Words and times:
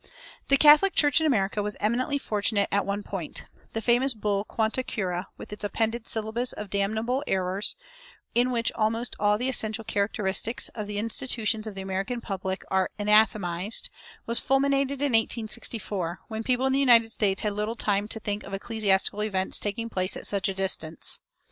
The 0.47 0.57
Catholic 0.57 0.95
Church 0.95 1.21
in 1.21 1.27
America 1.27 1.61
was 1.61 1.77
eminently 1.79 2.17
fortunate 2.17 2.67
at 2.71 2.87
one 2.87 3.03
point: 3.03 3.45
the 3.73 3.83
famous 3.83 4.15
bull 4.15 4.43
Quanta 4.43 4.81
Cura, 4.81 5.27
with 5.37 5.53
its 5.53 5.63
appended 5.63 6.07
"Syllabus" 6.07 6.53
of 6.53 6.71
damnable 6.71 7.23
errors, 7.27 7.75
in 8.33 8.49
which 8.49 8.71
almost 8.71 9.15
all 9.19 9.37
the 9.37 9.47
essential 9.47 9.83
characteristics 9.83 10.69
of 10.69 10.87
the 10.87 10.97
institutions 10.97 11.67
of 11.67 11.75
the 11.75 11.83
American 11.83 12.15
Republic 12.15 12.65
are 12.71 12.89
anathematized, 12.97 13.91
was 14.25 14.39
fulminated 14.39 15.03
in 15.03 15.11
1864, 15.13 16.21
when 16.29 16.41
people 16.41 16.65
in 16.65 16.73
the 16.73 16.79
United 16.79 17.11
States 17.11 17.43
had 17.43 17.53
little 17.53 17.75
time 17.75 18.07
to 18.07 18.19
think 18.19 18.41
of 18.43 18.55
ecclesiastical 18.55 19.21
events 19.21 19.59
taking 19.59 19.87
place 19.87 20.17
at 20.17 20.25
such 20.25 20.49
a 20.49 20.55
distance. 20.55 21.19